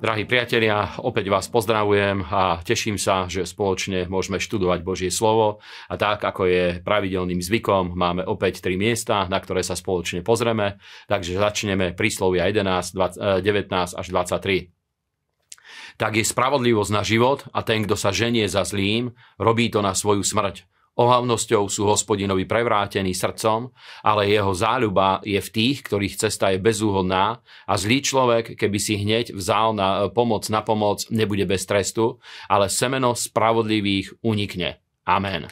[0.00, 5.60] Drahí priatelia, opäť vás pozdravujem a teším sa, že spoločne môžeme študovať Božie slovo.
[5.92, 10.80] A tak, ako je pravidelným zvykom, máme opäť tri miesta, na ktoré sa spoločne pozrieme,
[11.04, 14.72] takže začneme príslovia 11, 20, 19 až 23
[16.00, 19.92] tak je spravodlivosť na život a ten, kto sa ženie za zlým, robí to na
[19.92, 20.64] svoju smrť.
[21.00, 23.72] Ohavnosťou sú hospodinovi prevrátení srdcom,
[24.04, 29.00] ale jeho záľuba je v tých, ktorých cesta je bezúhodná a zlý človek, keby si
[29.00, 32.20] hneď vzal na pomoc na pomoc, nebude bez trestu,
[32.52, 34.76] ale semeno spravodlivých unikne.
[35.08, 35.48] Amen.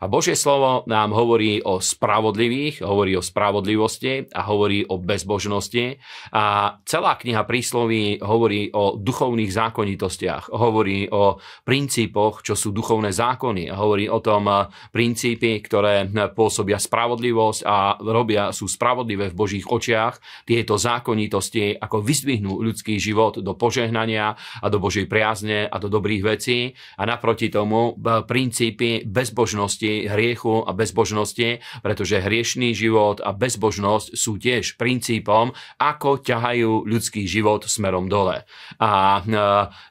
[0.00, 5.98] A Božie slovo nám hovorí o spravodlivých, hovorí o spravodlivosti a hovorí o bezbožnosti.
[6.34, 13.70] A celá kniha prísloví hovorí o duchovných zákonitostiach, hovorí o princípoch, čo sú duchovné zákony,
[13.72, 20.46] hovorí o tom eh, princípy, ktoré pôsobia spravodlivosť a robia, sú spravodlivé v Božích očiach.
[20.46, 26.22] Tieto zákonitosti ako vyzdvihnú ľudský život do požehnania a do Božej priazne a do dobrých
[26.22, 26.72] vecí.
[26.98, 34.14] A naproti tomu eh, princípy bezbožnosti nenávisti, hriechu a bezbožnosti, pretože hriešný život a bezbožnosť
[34.14, 38.46] sú tiež princípom, ako ťahajú ľudský život smerom dole.
[38.78, 39.22] A e,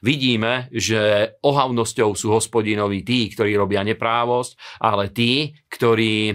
[0.00, 6.34] vidíme, že ohavnosťou sú hospodinovi tí, ktorí robia neprávosť, ale tí, ktorí e,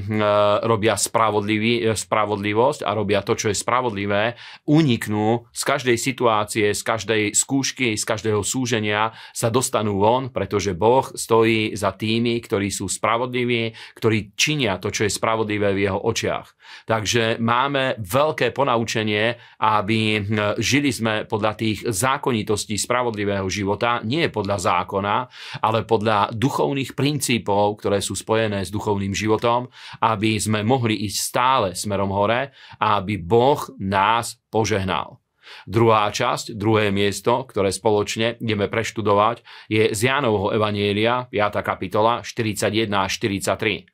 [0.66, 4.36] robia spravodlivosť a robia to, čo je spravodlivé,
[4.70, 11.08] uniknú z každej situácie, z každej skúšky, z každého súženia, sa dostanú von, pretože Boh
[11.16, 16.00] stojí za tými, ktorí sú spravodliví spravodliví, ktorí činia to, čo je spravodlivé v jeho
[16.00, 16.48] očiach.
[16.86, 24.58] Takže máme veľké ponaučenie, aby hm, žili sme podľa tých zákonitostí spravodlivého života, nie podľa
[24.60, 25.16] zákona,
[25.64, 29.72] ale podľa duchovných princípov, ktoré sú spojené s duchovným životom,
[30.04, 35.29] aby sme mohli ísť stále smerom hore a aby Boh nás požehnal.
[35.66, 41.62] Druhá časť, druhé miesto, ktoré spoločne ideme preštudovať, je z Jánovho Evanielia, 5.
[41.62, 43.86] kapitola, 41 až 43.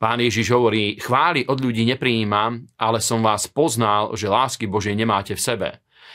[0.00, 5.36] Pán Ježiš hovorí, chváli od ľudí neprijímam, ale som vás poznal, že lásky Božej nemáte
[5.36, 5.68] v sebe.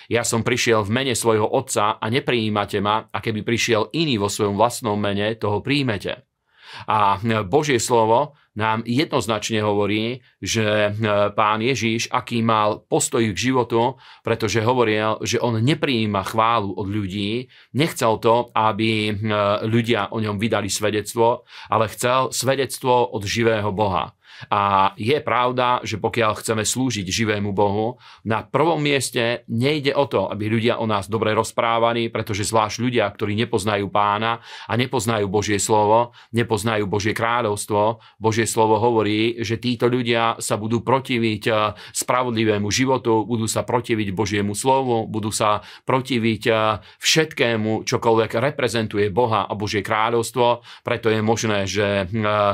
[0.09, 4.30] Ja som prišiel v mene svojho otca a neprijímate ma, a keby prišiel iný vo
[4.30, 6.25] svojom vlastnom mene, toho príjmete.
[6.88, 10.90] A Božie slovo nám jednoznačne hovorí, že e,
[11.36, 17.52] pán Ježíš, aký mal postoj k životu, pretože hovoril, že on neprijíma chválu od ľudí,
[17.76, 19.14] nechcel to, aby e,
[19.68, 24.15] ľudia o ňom vydali svedectvo, ale chcel svedectvo od živého Boha.
[24.51, 27.97] A je pravda, že pokiaľ chceme slúžiť živému Bohu,
[28.28, 33.06] na prvom mieste nejde o to, aby ľudia o nás dobre rozprávali, pretože zvlášť ľudia,
[33.09, 39.88] ktorí nepoznajú pána a nepoznajú Božie slovo, nepoznajú Božie kráľovstvo, Božie slovo hovorí, že títo
[39.88, 41.56] ľudia sa budú protiviť eh,
[41.96, 46.57] spravodlivému životu, budú sa protiviť Božiemu slovu, budú sa protiviť eh,
[47.00, 52.46] všetkému, čokoľvek reprezentuje Boha a Božie kráľovstvo, preto je možné, že eh,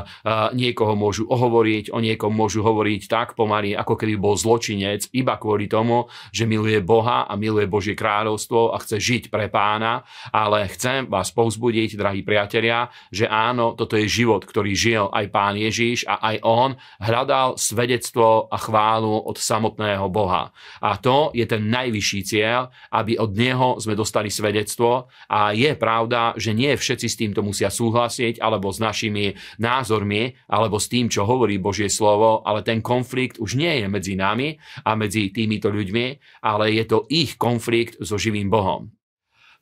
[0.52, 5.40] niekoho môžu ohovoriť, hovoriť, o niekom môžu hovoriť tak pomaly, ako keby bol zločinec, iba
[5.40, 10.68] kvôli tomu, že miluje Boha a miluje Božie kráľovstvo a chce žiť pre pána, ale
[10.68, 16.04] chcem vás povzbudiť, drahí priatelia, že áno, toto je život, ktorý žil aj pán Ježíš
[16.04, 20.52] a aj on hľadal svedectvo a chválu od samotného Boha.
[20.84, 26.36] A to je ten najvyšší cieľ, aby od neho sme dostali svedectvo a je pravda,
[26.36, 31.22] že nie všetci s týmto musia súhlasiť alebo s našimi názormi alebo s tým, čo
[31.22, 36.06] hovorí Božie slovo, ale ten konflikt už nie je medzi nami a medzi týmito ľuďmi,
[36.42, 38.90] ale je to ich konflikt so živým Bohom.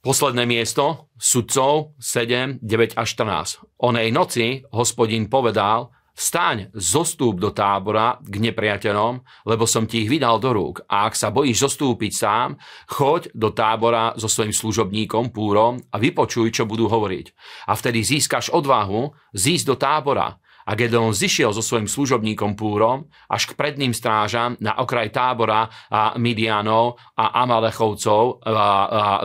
[0.00, 3.84] Posledné miesto, sudcov 7, 9 až 14.
[3.84, 10.36] Onej noci hospodin povedal, Vstaň, zostúp do tábora k nepriateľom, lebo som ti ich vydal
[10.36, 10.84] do rúk.
[10.84, 12.60] A ak sa bojíš zostúpiť sám,
[12.92, 17.26] choď do tábora so svojím služobníkom, púrom a vypočuj, čo budú hovoriť.
[17.70, 20.36] A vtedy získaš odvahu zísť do tábora
[20.70, 26.14] a Gedeon zišiel so svojím služobníkom Púrom až k predným strážam na okraj tábora a
[26.14, 28.62] Midianov a Amalechovcov a, a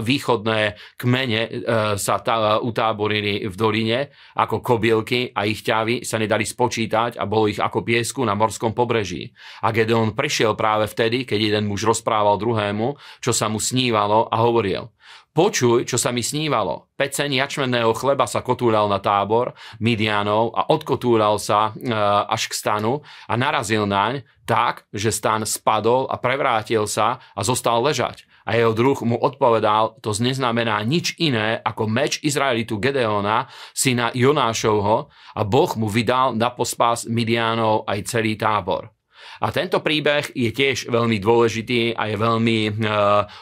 [0.02, 1.50] východné kmene e,
[2.02, 7.46] sa tá, utáborili v doline ako kobylky a ich ťavy sa nedali spočítať a bolo
[7.46, 9.30] ich ako piesku na morskom pobreží.
[9.62, 14.42] A Gedeon prišiel práve vtedy, keď jeden muž rozprával druhému, čo sa mu snívalo a
[14.42, 14.90] hovoril.
[15.36, 16.96] Počuj, čo sa mi snívalo.
[16.96, 19.52] Peceň jačmenného chleba sa kotúľal na tábor
[19.84, 21.92] Midianov a odkotúľal sa e,
[22.32, 27.84] až k stanu a narazil naň tak, že stan spadol a prevrátil sa a zostal
[27.84, 28.24] ležať.
[28.48, 35.12] A jeho druh mu odpovedal, to neznamená nič iné ako meč Izraelitu Gedeona, syna Jonášovho
[35.36, 38.95] a Boh mu vydal na pospas Midianov aj celý tábor.
[39.42, 42.72] A tento príbeh je tiež veľmi dôležitý a je veľmi e,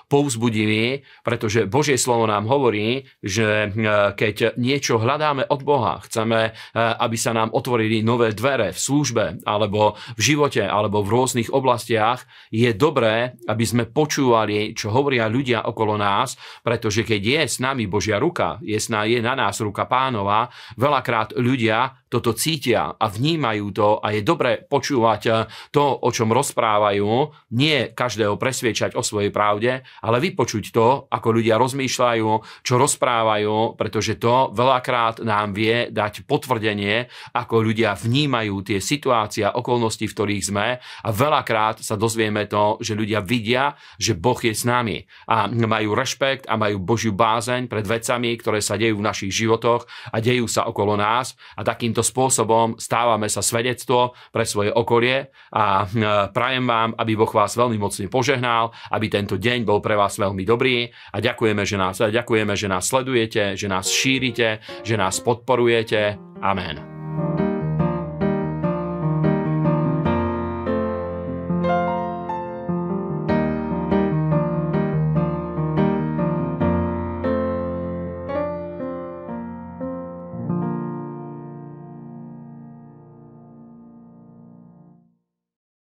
[0.09, 6.51] povzbudivý, pretože Božie slovo nám hovorí, že e, keď niečo hľadáme od Boha, chceme, e,
[6.77, 12.25] aby sa nám otvorili nové dvere v službe alebo v živote alebo v rôznych oblastiach,
[12.49, 16.35] je dobré, aby sme počúvali, čo hovoria ľudia okolo nás,
[16.65, 18.77] pretože keď je s nami Božia ruka, je
[19.21, 25.21] na nás ruka pánova, veľakrát ľudia toto cítia a vnímajú to a je dobre počúvať
[25.25, 25.33] eh,
[25.73, 31.57] to, o čom rozprávajú, nie každého presviečať o svojej pravde, ale vypočuť to, ako ľudia
[31.57, 32.29] rozmýšľajú,
[32.61, 39.55] čo rozprávajú, pretože to veľakrát nám vie dať potvrdenie, ako ľudia vnímajú tie situácie a
[39.57, 44.53] okolnosti, v ktorých sme a veľakrát sa dozvieme to, že ľudia vidia, že Boh je
[44.53, 49.07] s nami a majú rešpekt a majú Božiu bázeň pred vecami, ktoré sa dejú v
[49.07, 54.69] našich životoch a dejú sa okolo nás a takýmto spôsobom stávame sa svedectvo pre svoje
[54.69, 55.85] okolie a e,
[56.29, 60.43] prajem vám, aby Boh vás veľmi mocne požehnal, aby tento deň bol pre vás veľmi
[60.43, 66.19] dobrý a ďakujeme, že nás, ďakujeme, že nás sledujete, že nás šírite, že nás podporujete.
[66.43, 66.92] Amen.